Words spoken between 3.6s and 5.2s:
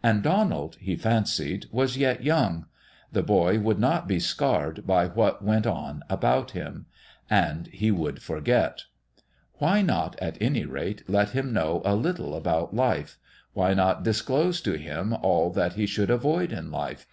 not be scarred by